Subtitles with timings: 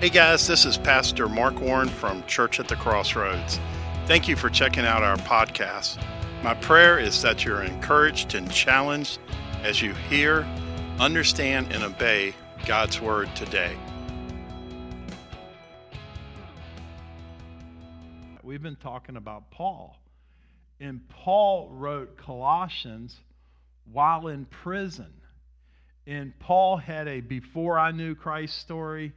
[0.00, 3.60] Hey guys, this is Pastor Mark Warren from Church at the Crossroads.
[4.06, 6.02] Thank you for checking out our podcast.
[6.42, 9.20] My prayer is that you're encouraged and challenged
[9.62, 10.42] as you hear,
[10.98, 12.34] understand, and obey
[12.66, 13.76] God's Word today.
[18.42, 19.96] We've been talking about Paul.
[20.80, 23.20] And Paul wrote Colossians
[23.90, 25.12] while in prison.
[26.06, 29.12] And Paul had a before I knew Christ story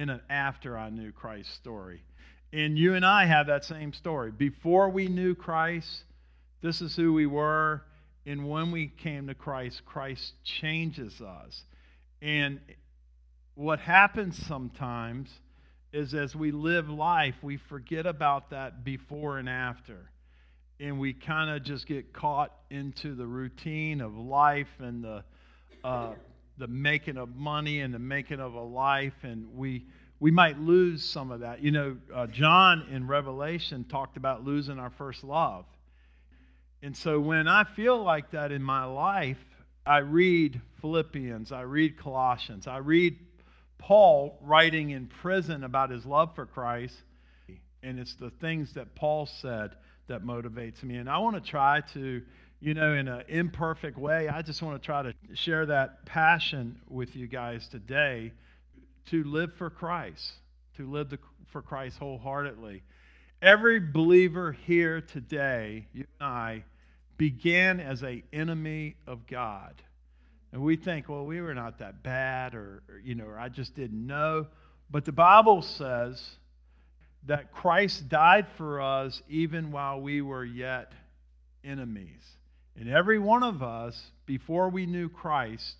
[0.00, 2.02] and an after I knew Christ story.
[2.54, 4.32] And you and I have that same story.
[4.32, 6.04] Before we knew Christ,
[6.62, 7.82] this is who we were.
[8.24, 11.62] And when we came to Christ, Christ changes us.
[12.22, 12.60] And
[13.54, 15.28] what happens sometimes
[15.92, 20.10] is as we live life, we forget about that before and after.
[20.78, 25.24] And we kind of just get caught into the routine of life and the
[25.84, 26.14] uh,
[26.60, 29.86] the making of money and the making of a life, and we
[30.20, 31.62] we might lose some of that.
[31.62, 35.64] You know, uh, John in Revelation talked about losing our first love,
[36.82, 39.38] and so when I feel like that in my life,
[39.86, 43.18] I read Philippians, I read Colossians, I read
[43.78, 46.96] Paul writing in prison about his love for Christ,
[47.82, 49.70] and it's the things that Paul said
[50.08, 52.22] that motivates me, and I want to try to
[52.60, 54.28] you know, in an imperfect way.
[54.28, 58.32] I just want to try to share that passion with you guys today
[59.06, 60.32] to live for Christ,
[60.76, 61.18] to live the,
[61.50, 62.82] for Christ wholeheartedly.
[63.40, 66.64] Every believer here today, you and I,
[67.16, 69.82] began as an enemy of God.
[70.52, 73.48] And we think, well, we were not that bad, or, or you know, or I
[73.48, 74.46] just didn't know.
[74.90, 76.22] But the Bible says
[77.26, 80.92] that Christ died for us even while we were yet
[81.64, 82.22] enemies.
[82.76, 85.76] And every one of us, before we knew Christ,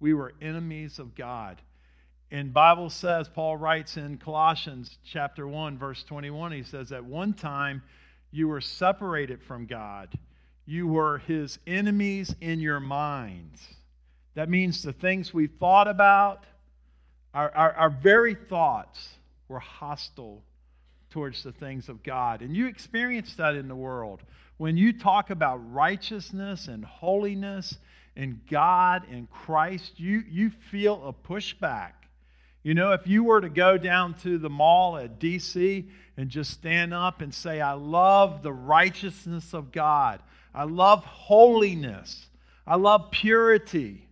[0.00, 1.60] we were enemies of God.
[2.30, 7.34] And Bible says, Paul writes in Colossians chapter 1, verse 21, he says, At one
[7.34, 7.82] time
[8.30, 10.16] you were separated from God.
[10.64, 13.60] You were his enemies in your minds.
[14.34, 16.44] That means the things we thought about,
[17.34, 19.08] our, our, our very thoughts
[19.48, 20.42] were hostile
[21.10, 22.40] towards the things of God.
[22.40, 24.22] And you experience that in the world
[24.60, 27.78] when you talk about righteousness and holiness
[28.14, 31.92] and God and Christ, you, you feel a pushback.
[32.62, 35.88] You know, if you were to go down to the mall at DC
[36.18, 40.20] and just stand up and say, I love the righteousness of God,
[40.54, 42.26] I love holiness,
[42.66, 44.06] I love purity.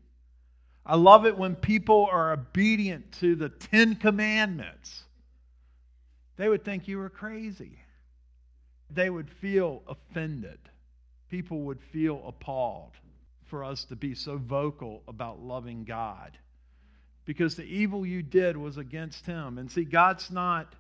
[0.87, 5.03] I love it when people are obedient to the Ten Commandments.
[6.38, 7.81] They would think you were crazy
[8.91, 10.59] they would feel offended.
[11.31, 12.93] People would feel appalled
[13.47, 16.37] for us to be so vocal about loving God.
[17.25, 19.59] Because the evil you did was against Him.
[19.59, 20.75] And see, God's not,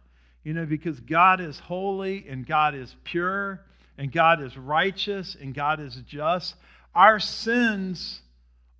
[0.44, 3.60] you know, because God is holy and God is pure
[3.98, 6.54] and God is righteous and God is just.
[6.94, 8.20] Our sins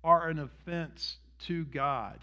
[0.03, 1.17] are an offense
[1.47, 2.19] to God.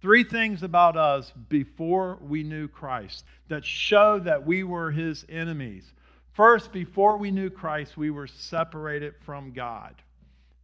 [0.00, 5.92] Three things about us before we knew Christ that show that we were his enemies.
[6.34, 9.96] First, before we knew Christ, we were separated from God.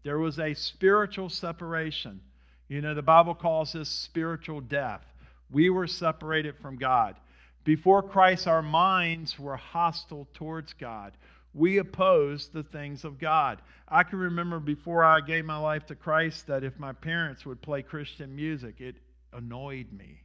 [0.04, 2.20] There was a spiritual separation.
[2.68, 5.04] You know, the Bible calls this spiritual death.
[5.50, 7.16] We were separated from God.
[7.64, 11.12] Before Christ, our minds were hostile towards God.
[11.54, 13.62] We opposed the things of God.
[13.88, 17.62] I can remember before I gave my life to Christ that if my parents would
[17.62, 18.96] play Christian music, it
[19.34, 20.22] annoyed me.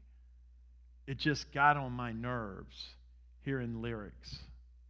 [1.07, 2.75] It just got on my nerves
[3.41, 4.37] hearing lyrics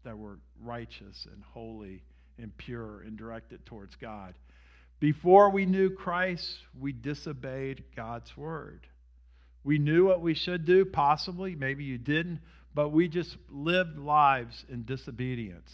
[0.03, 2.03] that were righteous and holy
[2.38, 4.34] and pure and directed towards God.
[5.00, 8.85] Before we knew Christ, we disobeyed God's word.
[9.63, 12.40] We knew what we should do, possibly, maybe you didn't,
[12.74, 15.69] but we just lived lives in disobedience.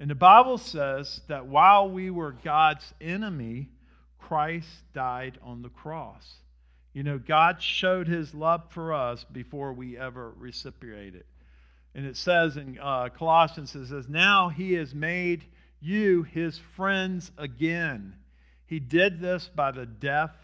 [0.00, 3.68] And the Bible says that while we were God's enemy,
[4.18, 6.24] Christ died on the cross.
[6.92, 11.24] You know, God showed his love for us before we ever reciprocated.
[11.94, 15.44] And it says in uh, Colossians, it says, Now he has made
[15.80, 18.14] you his friends again.
[18.66, 20.34] He did this by the death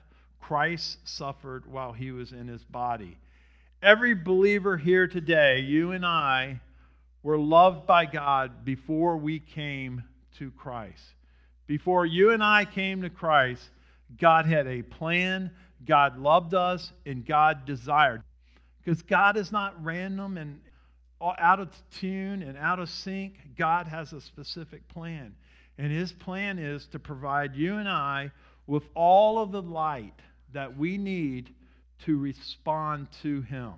[0.40, 3.18] Christ suffered while he was in his body.
[3.82, 6.60] Every believer here today, you and I,
[7.22, 10.04] were loved by God before we came
[10.38, 11.02] to Christ.
[11.66, 13.62] Before you and I came to Christ,
[14.18, 15.50] God had a plan
[15.86, 18.22] God loved us and God desired.
[18.84, 20.60] Because God is not random and
[21.20, 23.34] out of tune and out of sync.
[23.56, 25.34] God has a specific plan.
[25.78, 28.30] And his plan is to provide you and I
[28.66, 30.14] with all of the light
[30.52, 31.54] that we need
[32.04, 33.74] to respond to him.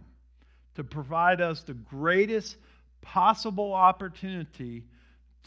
[0.74, 2.56] to provide us the greatest
[3.02, 4.84] possible opportunity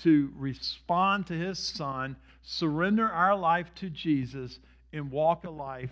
[0.02, 4.60] to respond to his son, surrender our life to Jesus,
[4.92, 5.90] and walk a life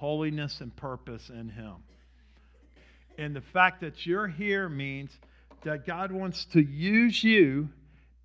[0.00, 1.74] holiness and purpose in him.
[3.18, 5.10] And the fact that you're here means
[5.62, 7.68] that God wants to use you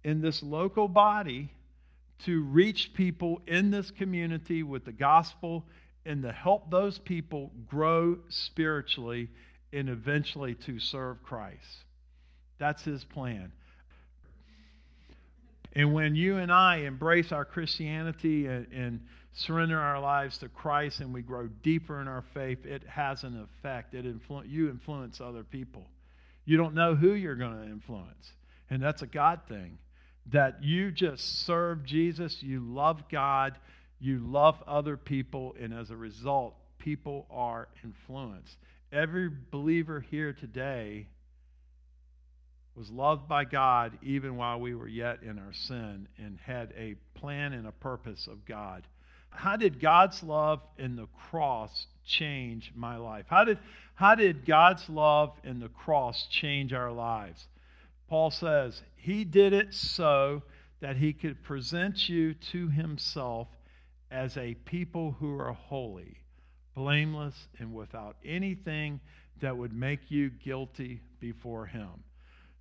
[0.06, 1.50] in this local body
[2.24, 5.66] to reach people in this community with the gospel
[6.06, 9.28] and to help those people grow spiritually
[9.74, 11.84] and eventually to serve Christ.
[12.58, 13.52] That's his plan.
[15.74, 19.02] And when you and I embrace our Christianity and, and,
[19.36, 23.42] surrender our lives to Christ and we grow deeper in our faith, it has an
[23.42, 23.94] effect.
[23.94, 25.86] It influ- you influence other people.
[26.46, 28.32] You don't know who you're going to influence.
[28.70, 29.78] And that's a God thing.
[30.32, 33.58] That you just serve Jesus, you love God,
[34.00, 38.58] you love other people, and as a result, people are influenced.
[38.92, 41.08] Every believer here today
[42.76, 46.96] was loved by God even while we were yet in our sin and had a
[47.18, 48.86] plan and a purpose of God.
[49.36, 53.26] How did God's love in the cross change my life?
[53.28, 53.60] How did,
[53.96, 57.48] how did God's love in the cross change our lives?
[58.08, 60.44] Paul says, He did it so
[60.82, 63.48] that He could present you to Himself
[64.12, 66.18] as a people who are holy,
[66.76, 69.00] blameless, and without anything
[69.42, 72.04] that would make you guilty before Him.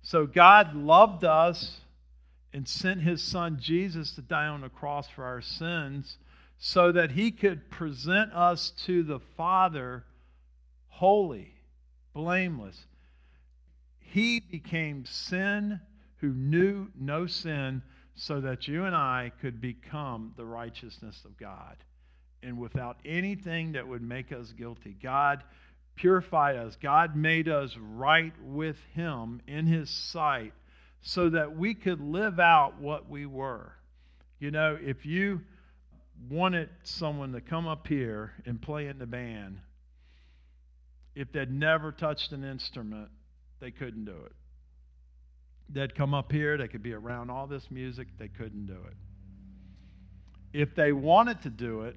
[0.01, 1.79] So God loved us
[2.55, 6.17] and sent his son Jesus to die on the cross for our sins
[6.57, 10.03] so that he could present us to the Father
[10.87, 11.53] holy,
[12.13, 12.85] blameless.
[13.99, 15.81] He became sin
[16.17, 17.81] who knew no sin
[18.15, 21.75] so that you and I could become the righteousness of God.
[22.41, 25.43] And without anything that would make us guilty, God
[25.95, 26.77] purified us.
[26.81, 30.53] God made us right with Him in His sight
[31.01, 33.73] so that we could live out what we were.
[34.39, 35.41] You know, if you
[36.29, 39.59] wanted someone to come up here and play in the band,
[41.15, 43.09] if they'd never touched an instrument,
[43.59, 44.33] they couldn't do it.
[45.69, 48.97] They'd come up here, they could be around all this music, they couldn't do it.
[50.53, 51.95] If they wanted to do it,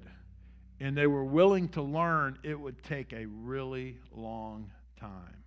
[0.79, 5.43] and they were willing to learn, it would take a really long time.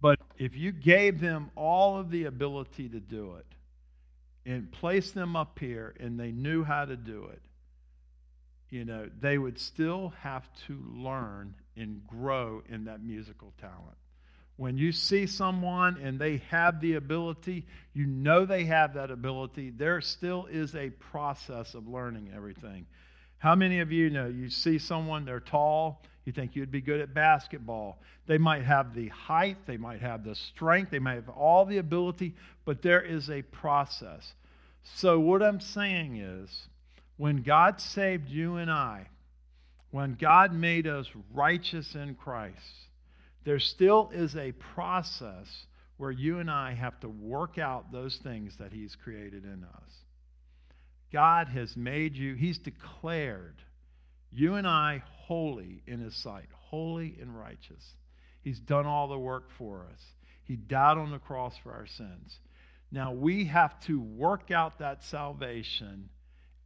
[0.00, 3.46] But if you gave them all of the ability to do it
[4.44, 7.42] and placed them up here and they knew how to do it,
[8.70, 13.96] you know, they would still have to learn and grow in that musical talent.
[14.56, 19.70] When you see someone and they have the ability, you know they have that ability,
[19.70, 22.86] there still is a process of learning everything.
[23.38, 27.00] How many of you know you see someone, they're tall, you think you'd be good
[27.00, 27.98] at basketball?
[28.26, 31.78] They might have the height, they might have the strength, they might have all the
[31.78, 32.34] ability,
[32.64, 34.34] but there is a process.
[34.82, 36.68] So, what I'm saying is,
[37.16, 39.08] when God saved you and I,
[39.90, 42.56] when God made us righteous in Christ,
[43.44, 45.66] there still is a process
[45.96, 49.92] where you and I have to work out those things that He's created in us.
[51.12, 53.56] God has made you, He's declared
[54.32, 57.84] you and I holy in His sight, holy and righteous.
[58.42, 60.00] He's done all the work for us.
[60.44, 62.38] He died on the cross for our sins.
[62.90, 66.08] Now we have to work out that salvation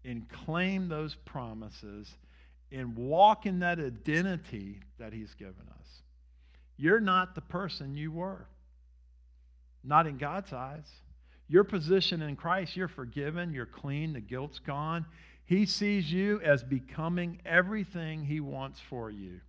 [0.04, 2.08] and claim those promises
[2.72, 5.86] and walk in that identity that He's given us.
[6.76, 8.46] You're not the person you were,
[9.84, 10.86] not in God's eyes.
[11.48, 15.06] Your position in Christ, you're forgiven, you're clean, the guilt's gone.
[15.46, 19.40] He sees you as becoming everything He wants for you.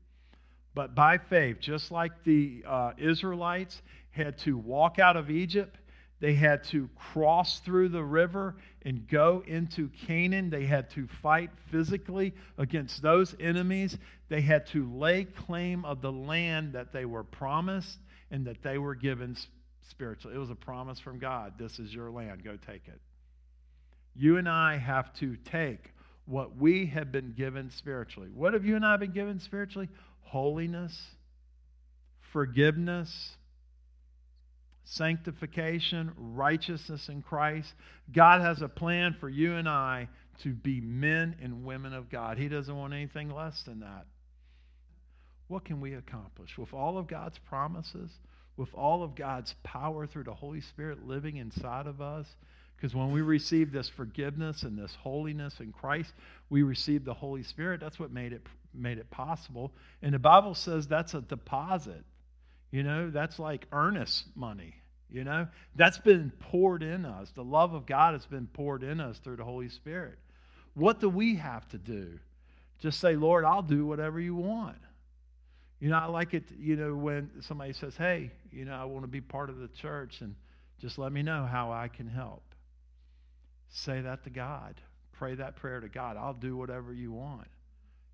[0.73, 5.75] But by faith, just like the uh, Israelites had to walk out of Egypt,
[6.19, 10.49] they had to cross through the river and go into Canaan.
[10.49, 13.97] They had to fight physically against those enemies.
[14.29, 17.97] They had to lay claim of the land that they were promised
[18.29, 19.35] and that they were given
[19.89, 20.35] spiritually.
[20.35, 21.53] It was a promise from God.
[21.57, 22.43] This is your land.
[22.43, 22.99] Go take it.
[24.17, 25.93] You and I have to take
[26.25, 28.29] what we have been given spiritually.
[28.33, 29.89] What have you and I been given spiritually?
[30.21, 30.99] Holiness,
[32.33, 33.31] forgiveness,
[34.83, 37.73] sanctification, righteousness in Christ.
[38.13, 40.09] God has a plan for you and I
[40.43, 42.37] to be men and women of God.
[42.37, 44.05] He doesn't want anything less than that.
[45.47, 48.11] What can we accomplish with all of God's promises?
[48.57, 52.25] with all of God's power through the Holy Spirit living inside of us.
[52.77, 56.13] Because when we receive this forgiveness and this holiness in Christ,
[56.49, 57.79] we receive the Holy Spirit.
[57.79, 59.73] That's what made it made it possible.
[60.03, 62.03] And the Bible says that's a deposit.
[62.69, 64.75] You know, that's like earnest money.
[65.09, 67.31] You know, that's been poured in us.
[67.33, 70.19] The love of God has been poured in us through the Holy Spirit.
[70.73, 72.19] What do we have to do?
[72.79, 74.77] Just say, Lord, I'll do whatever you want.
[75.79, 79.03] You know, I like it, you know, when somebody says, hey, you know, I want
[79.03, 80.35] to be part of the church and
[80.79, 82.43] just let me know how I can help.
[83.69, 84.75] Say that to God.
[85.13, 86.17] Pray that prayer to God.
[86.17, 87.47] I'll do whatever you want.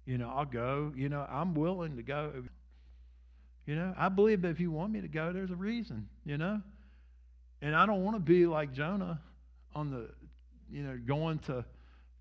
[0.05, 0.91] You know, I'll go.
[0.95, 2.43] You know, I'm willing to go.
[3.65, 6.37] You know, I believe that if you want me to go, there's a reason, you
[6.37, 6.61] know?
[7.61, 9.21] And I don't want to be like Jonah
[9.73, 10.09] on the,
[10.69, 11.63] you know, going to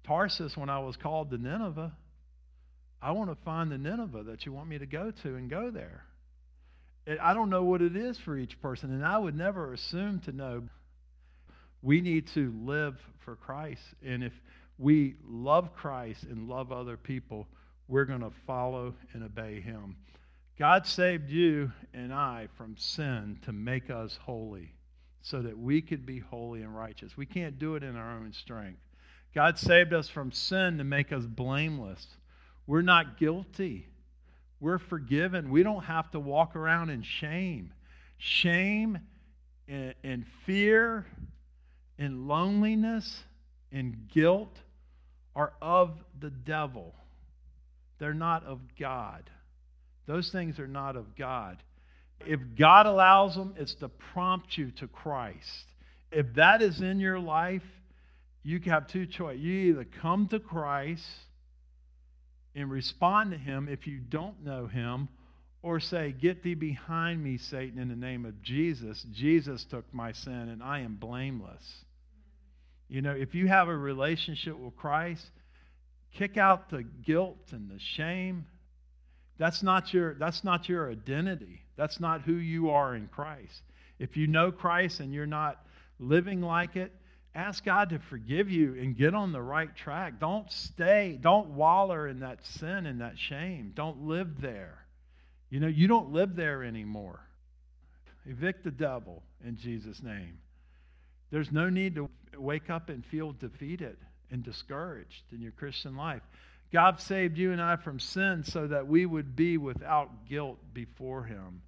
[0.07, 1.93] Tarsus when I was called to Nineveh.
[3.01, 5.71] I want to find the Nineveh that you want me to go to and go
[5.71, 6.05] there.
[7.21, 10.33] I don't know what it is for each person, and I would never assume to
[10.33, 10.63] know.
[11.83, 14.33] We need to live for Christ, and if
[14.79, 17.49] we love Christ and love other people,
[17.89, 19.97] we're going to follow and obey Him.
[20.59, 24.75] God saved you and I from sin to make us holy
[25.23, 27.17] so that we could be holy and righteous.
[27.17, 28.81] We can't do it in our own strength.
[29.35, 32.07] God saved us from sin to make us blameless.
[32.67, 33.89] We're not guilty.
[34.61, 35.51] We're forgiven.
[35.51, 37.73] We don't have to walk around in shame.
[38.19, 38.99] Shame
[39.69, 41.07] and, and fear
[42.03, 43.23] and loneliness
[43.71, 44.59] and guilt
[45.37, 46.93] are of the devil,
[48.01, 49.31] they're not of God.
[50.07, 51.63] Those things are not of God.
[52.27, 55.65] If God allows them, it's to prompt you to Christ.
[56.11, 57.63] If that is in your life,
[58.43, 59.41] you have two choices.
[59.41, 61.07] You either come to Christ
[62.57, 65.09] and respond to him if you don't know him,
[65.63, 69.07] or say, Get thee behind me, Satan, in the name of Jesus.
[69.13, 71.85] Jesus took my sin and I am blameless.
[72.93, 75.25] You know, if you have a relationship with Christ,
[76.13, 78.45] kick out the guilt and the shame.
[79.39, 81.63] That's not your, that's not your identity.
[81.75, 83.63] That's not who you are in Christ.
[83.99, 85.65] If you know Christ and you're not
[85.99, 86.93] living like it,
[87.35, 90.21] ask God to forgive you and get on the right track.
[90.21, 93.73] Don't stay, don't waller in that sin and that shame.
[93.75, 94.85] Don't live there.
[95.49, 97.21] You know, you don't live there anymore.
[98.27, 100.41] Evict the devil in Jesus' name.
[101.31, 103.97] There's no need to wake up and feel defeated
[104.31, 106.23] and discouraged in your Christian life.
[106.73, 111.25] God saved you and I from sin so that we would be without guilt before
[111.25, 111.61] Him.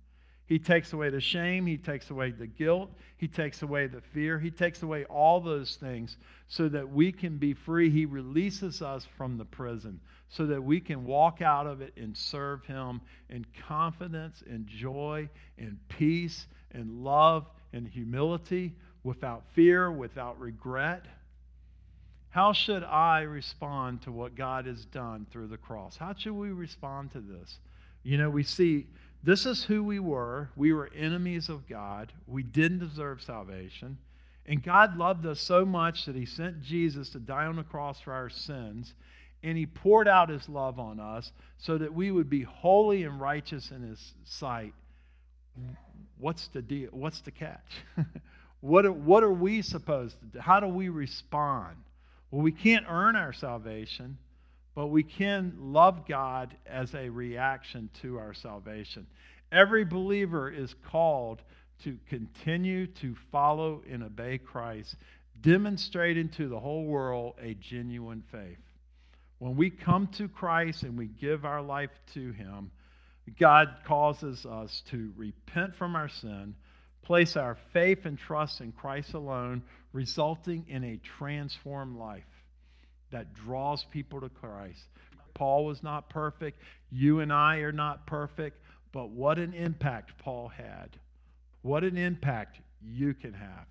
[0.47, 1.66] He takes away the shame.
[1.66, 2.90] He takes away the guilt.
[3.16, 4.38] He takes away the fear.
[4.38, 6.16] He takes away all those things
[6.49, 7.90] so that we can be free.
[7.90, 12.16] He releases us from the prison so that we can walk out of it and
[12.16, 15.28] serve Him in confidence and joy
[15.59, 21.04] and peace and love and humility without fear, without regret.
[22.30, 25.96] How should I respond to what God has done through the cross?
[25.96, 27.58] How should we respond to this?
[28.02, 28.88] You know, we see
[29.23, 30.50] this is who we were.
[30.56, 32.12] We were enemies of God.
[32.26, 33.99] We didn't deserve salvation.
[34.46, 38.00] And God loved us so much that He sent Jesus to die on the cross
[38.00, 38.94] for our sins.
[39.42, 43.20] And He poured out His love on us so that we would be holy and
[43.20, 44.75] righteous in His sight.
[46.18, 46.88] What's the deal?
[46.90, 47.82] What's the catch?
[48.64, 50.38] what, are, what are we supposed to do?
[50.38, 51.76] How do we respond?
[52.30, 54.18] Well, we can't earn our salvation
[54.75, 59.06] but we can love God as a reaction to our salvation.
[59.52, 61.42] Every believer is called
[61.85, 64.97] to continue to follow and obey Christ,
[65.40, 68.59] demonstrating to the whole world a genuine faith.
[69.38, 72.71] When we come to Christ and we give our life to Him,
[73.38, 76.54] God causes us to repent from our sin,
[77.04, 82.25] place our faith and trust in Christ alone, resulting in a transformed life
[83.11, 84.88] that draws people to Christ.
[85.34, 86.61] Paul was not perfect.
[86.90, 88.58] You and I are not perfect.
[88.92, 90.96] But what an impact Paul had.
[91.62, 93.66] What an impact you can have.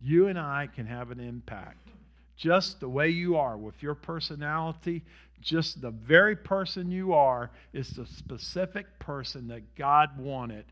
[0.00, 1.88] You and I can have an impact.
[2.36, 5.04] Just the way you are, with your personality,
[5.40, 10.64] just the very person you are, is the specific person that God wanted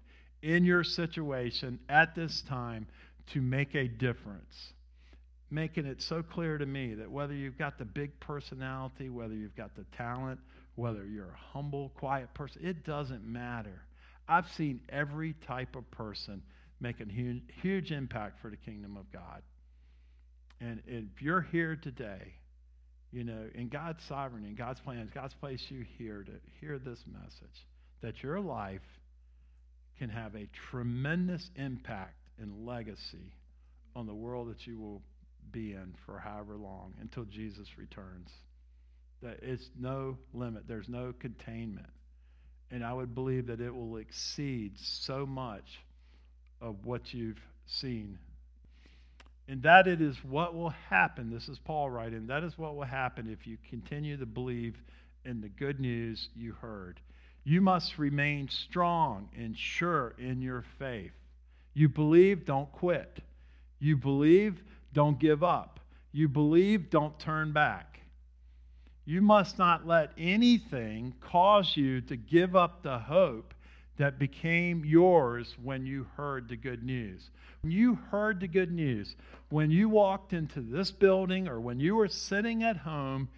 [0.42, 2.86] in your situation at this time
[3.32, 4.72] to make a difference
[5.50, 9.56] making it so clear to me that whether you've got the big personality, whether you've
[9.56, 10.38] got the talent,
[10.76, 13.82] whether you're a humble, quiet person, it doesn't matter.
[14.28, 16.42] I've seen every type of person
[16.80, 19.42] make a huge, huge impact for the kingdom of God.
[20.60, 22.34] And if you're here today,
[23.12, 27.02] you know, in God's sovereignty, in God's plans, God's placed you here to hear this
[27.10, 27.66] message
[28.02, 28.80] that your life
[30.00, 33.34] can have a tremendous impact and legacy
[33.94, 35.02] on the world that you will
[35.52, 38.30] be in for however long until Jesus returns.
[39.22, 40.62] That it's no limit.
[40.66, 41.90] There's no containment.
[42.70, 45.66] And I would believe that it will exceed so much
[46.62, 48.18] of what you've seen.
[49.48, 51.30] And that it is what will happen.
[51.30, 52.28] This is Paul writing.
[52.28, 54.76] That is what will happen if you continue to believe
[55.26, 57.00] in the good news you heard.
[57.44, 61.12] You must remain strong and sure in your faith.
[61.74, 63.20] You believe, don't quit.
[63.78, 65.80] You believe, don't give up.
[66.12, 68.00] You believe, don't turn back.
[69.04, 73.54] You must not let anything cause you to give up the hope
[73.96, 77.30] that became yours when you heard the good news.
[77.62, 79.16] When you heard the good news,
[79.48, 83.28] when you walked into this building or when you were sitting at home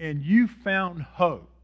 [0.00, 1.57] and you found hope,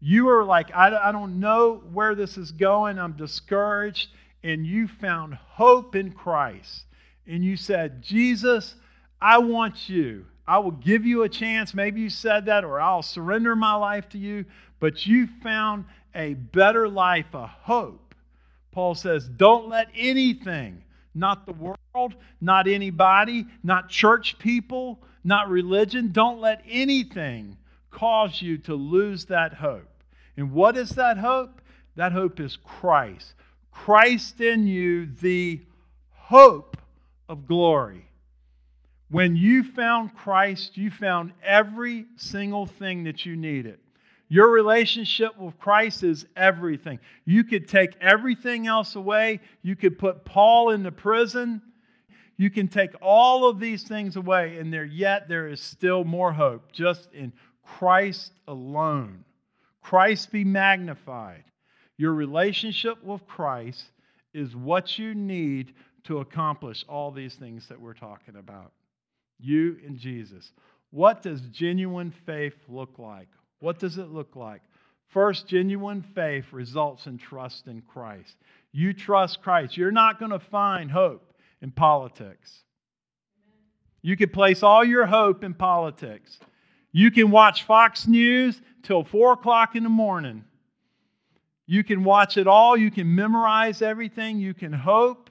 [0.00, 4.10] you were like, I, I don't know where this is going, I'm discouraged,
[4.42, 6.84] and you found hope in Christ.
[7.26, 8.74] And you said, Jesus,
[9.20, 10.24] I want you.
[10.48, 11.74] I will give you a chance.
[11.74, 14.46] Maybe you said that, or I'll surrender my life to you.
[14.80, 18.14] But you found a better life, a hope.
[18.72, 20.82] Paul says, Don't let anything,
[21.14, 27.56] not the world, not anybody, not church people, not religion, don't let anything
[27.90, 29.89] cause you to lose that hope.
[30.40, 31.60] And what is that hope?
[31.96, 33.34] That hope is Christ.
[33.70, 35.60] Christ in you, the
[36.12, 36.78] hope
[37.28, 38.06] of glory.
[39.10, 43.80] When you found Christ, you found every single thing that you needed.
[44.30, 47.00] Your relationship with Christ is everything.
[47.26, 49.40] You could take everything else away.
[49.60, 51.60] You could put Paul in the prison.
[52.38, 56.32] You can take all of these things away, and there yet there is still more
[56.32, 59.24] hope just in Christ alone.
[59.82, 61.44] Christ be magnified.
[61.96, 63.84] Your relationship with Christ
[64.32, 68.72] is what you need to accomplish all these things that we're talking about.
[69.38, 70.52] You and Jesus.
[70.90, 73.28] What does genuine faith look like?
[73.60, 74.62] What does it look like?
[75.08, 78.36] First, genuine faith results in trust in Christ.
[78.72, 79.76] You trust Christ.
[79.76, 82.62] You're not going to find hope in politics.
[84.02, 86.38] You could place all your hope in politics.
[86.92, 90.44] You can watch Fox News till 4 o'clock in the morning.
[91.66, 92.76] You can watch it all.
[92.76, 94.40] You can memorize everything.
[94.40, 95.30] You can hope.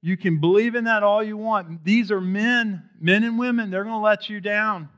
[0.00, 1.84] You can believe in that all you want.
[1.84, 3.70] These are men, men and women.
[3.70, 4.88] They're going to let you down.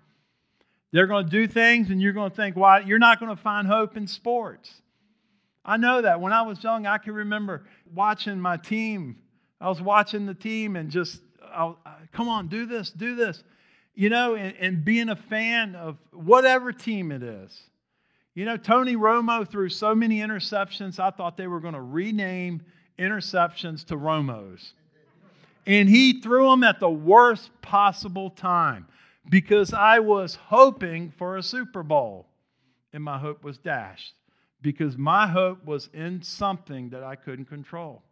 [0.93, 2.81] They're going to do things, and you're going to think, why?
[2.81, 4.71] You're not going to find hope in sports.
[5.65, 6.21] I know that.
[6.21, 9.17] When I was young, I can remember watching my team.
[9.61, 11.75] I was watching the team and just, I,
[12.13, 13.43] come on, do this, do this.
[13.99, 17.65] You know, and, and being a fan of whatever team it is.
[18.33, 22.63] You know, Tony Romo threw so many interceptions, I thought they were going to rename
[22.97, 24.71] interceptions to Romos.
[25.67, 28.87] And he threw them at the worst possible time
[29.29, 32.29] because I was hoping for a Super Bowl,
[32.93, 34.15] and my hope was dashed
[34.63, 38.05] because my hope was in something that I couldn't control.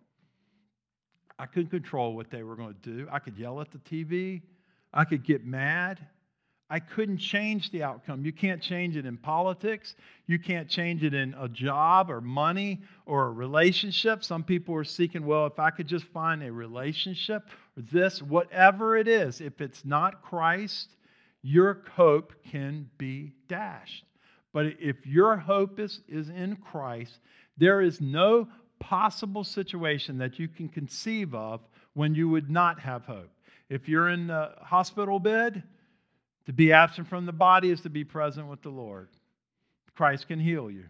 [1.39, 3.09] I couldn't control what they were going to do.
[3.09, 4.43] I could yell at the TV,
[4.97, 6.01] I could get mad.
[6.71, 8.25] I couldn't change the outcome.
[8.25, 9.95] You can't change it in politics.
[10.27, 14.25] You can't change it in a job or money or a relationship.
[14.25, 17.43] Some people are seeking, well, if I could just find a relationship
[17.77, 20.97] or this, whatever it is, if it's not Christ,
[21.43, 24.05] your hope can be dashed.
[24.53, 27.21] But if your hope is, is in Christ,
[27.59, 28.49] there is no
[28.81, 31.61] possible situation that you can conceive of
[31.93, 33.31] when you would not have hope.
[33.69, 35.63] If you're in the hospital bed,
[36.47, 39.09] to be absent from the body is to be present with the Lord.
[39.97, 40.85] Christ can heal you.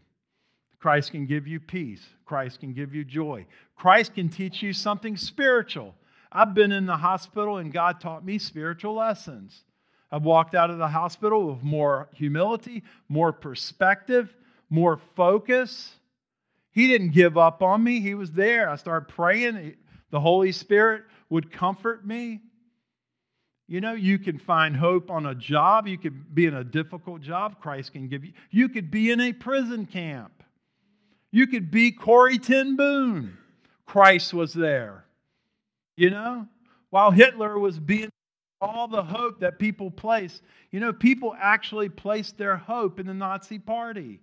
[0.79, 2.05] Christ can give you peace.
[2.27, 3.47] Christ can give you joy.
[3.77, 5.95] Christ can teach you something spiritual.
[6.31, 9.65] I've been in the hospital and God taught me spiritual lessons.
[10.13, 14.35] I've walked out of the hospital with more humility, more perspective,
[14.69, 15.95] more focus.
[16.71, 18.69] He didn't give up on me, He was there.
[18.69, 19.77] I started praying.
[20.11, 22.41] The Holy Spirit would comfort me.
[23.69, 25.89] You know, you can find hope on a job.
[25.89, 27.61] You could be in a difficult job.
[27.61, 28.33] Christ can give you.
[28.51, 30.45] You could be in a prison camp.
[31.33, 33.39] You could be Corrie ten Boom.
[33.85, 35.05] Christ was there.
[35.97, 36.47] You know,
[36.91, 38.11] while Hitler was being
[38.61, 40.41] all the hope that people place.
[40.71, 44.21] You know, people actually placed their hope in the Nazi party.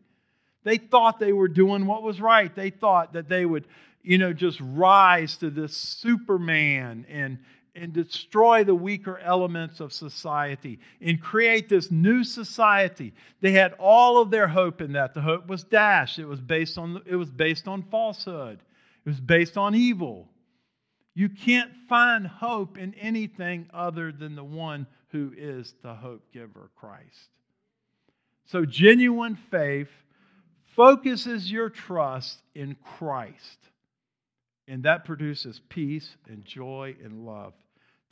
[0.64, 2.54] They thought they were doing what was right.
[2.54, 3.68] They thought that they would,
[4.02, 7.40] you know, just rise to this Superman and,
[7.76, 13.14] and destroy the weaker elements of society and create this new society.
[13.42, 15.14] They had all of their hope in that.
[15.14, 16.20] The hope was dashed.
[16.20, 18.60] It was based on, it was based on falsehood,
[19.06, 20.30] it was based on evil.
[21.16, 26.72] You can't find hope in anything other than the one who is the hope giver,
[26.76, 27.30] Christ.
[28.46, 29.90] So, genuine faith
[30.76, 33.60] focuses your trust in Christ.
[34.68, 37.54] And that produces peace and joy and love.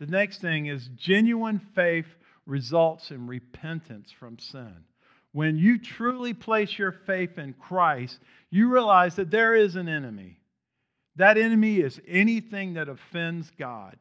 [0.01, 2.07] The next thing is genuine faith
[2.47, 4.73] results in repentance from sin.
[5.31, 8.17] When you truly place your faith in Christ,
[8.49, 10.39] you realize that there is an enemy.
[11.17, 13.95] That enemy is anything that offends God.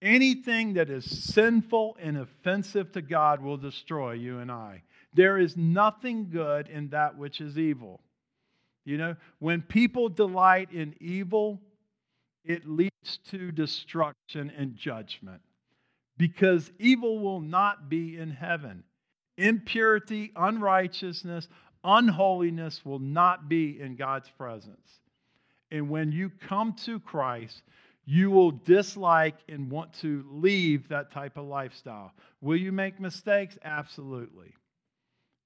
[0.00, 4.84] Anything that is sinful and offensive to God will destroy you and I.
[5.12, 8.00] There is nothing good in that which is evil.
[8.84, 11.60] You know, when people delight in evil,
[12.44, 12.89] it leads
[13.30, 15.40] to destruction and judgment
[16.16, 18.84] because evil will not be in heaven.
[19.38, 21.48] Impurity, unrighteousness,
[21.82, 25.00] unholiness will not be in God's presence.
[25.70, 27.62] And when you come to Christ,
[28.04, 32.12] you will dislike and want to leave that type of lifestyle.
[32.40, 33.56] Will you make mistakes?
[33.64, 34.54] Absolutely.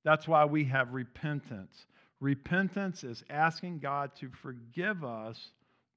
[0.04, 1.86] That's why we have repentance.
[2.20, 5.50] Repentance is asking God to forgive us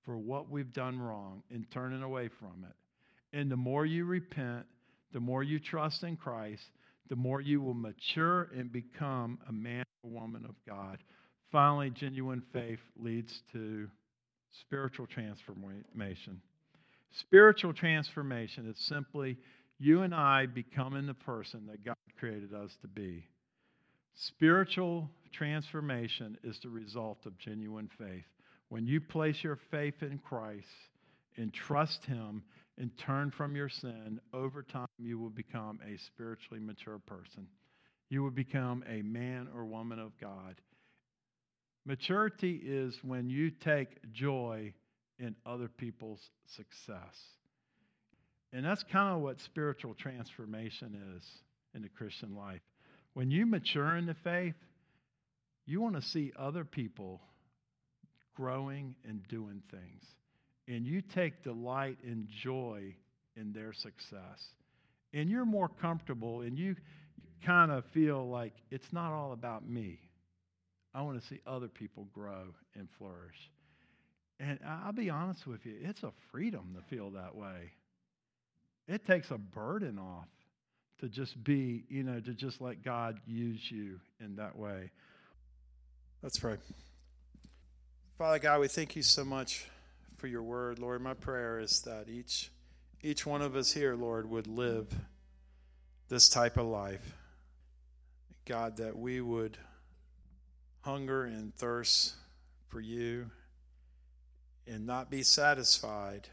[0.07, 3.37] for what we've done wrong and turning away from it.
[3.37, 4.65] And the more you repent,
[5.11, 6.63] the more you trust in Christ,
[7.09, 10.99] the more you will mature and become a man or woman of God.
[11.51, 13.89] Finally, genuine faith leads to
[14.61, 16.41] spiritual transformation.
[17.19, 19.37] Spiritual transformation is simply
[19.77, 23.25] you and I becoming the person that God created us to be.
[24.15, 28.23] Spiritual transformation is the result of genuine faith.
[28.69, 30.65] When you place your faith in Christ
[31.37, 32.43] and trust Him
[32.77, 37.47] and turn from your sin, over time you will become a spiritually mature person.
[38.09, 40.55] You will become a man or woman of God.
[41.85, 44.73] Maturity is when you take joy
[45.19, 46.21] in other people's
[46.55, 47.15] success.
[48.53, 51.23] And that's kind of what spiritual transformation is
[51.73, 52.61] in the Christian life.
[53.13, 54.55] When you mature in the faith,
[55.65, 57.21] you want to see other people
[58.37, 60.03] growing and doing things.
[60.67, 62.95] And you take delight and joy
[63.35, 64.43] in their success.
[65.13, 66.75] And you're more comfortable and you
[67.45, 69.99] kind of feel like it's not all about me.
[70.93, 72.43] I want to see other people grow
[72.75, 73.51] and flourish.
[74.39, 77.71] And I'll be honest with you, it's a freedom to feel that way.
[78.87, 80.27] It takes a burden off
[80.99, 84.91] to just be, you know, to just let God use you in that way.
[86.21, 86.57] Let's pray.
[88.17, 89.67] Father God, we thank you so much
[90.15, 90.79] for your word.
[90.79, 92.49] Lord, my prayer is that each
[93.03, 94.91] each one of us here, Lord, would live
[96.09, 97.15] this type of life.
[98.45, 99.59] God, that we would
[100.81, 102.15] hunger and thirst
[102.69, 103.29] for you
[104.65, 106.27] and not be satisfied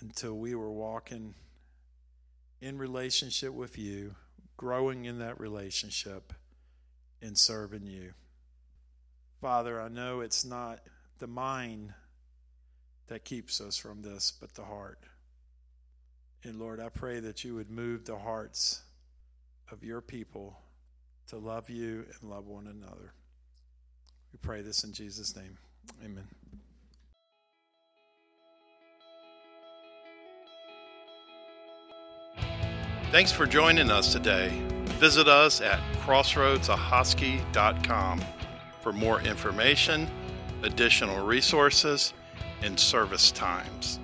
[0.00, 1.34] until we were walking
[2.60, 4.16] in relationship with you,
[4.58, 6.34] growing in that relationship,
[7.22, 8.12] and serving you.
[9.46, 10.80] Father, I know it's not
[11.20, 11.94] the mind
[13.06, 14.98] that keeps us from this, but the heart.
[16.42, 18.82] And Lord, I pray that you would move the hearts
[19.70, 20.58] of your people
[21.28, 23.12] to love you and love one another.
[24.32, 25.56] We pray this in Jesus' name.
[26.04, 26.26] Amen.
[33.12, 34.60] Thanks for joining us today.
[34.98, 38.20] Visit us at crossroadsahoskie.com
[38.86, 40.08] for more information,
[40.62, 42.14] additional resources,
[42.62, 43.98] and service times.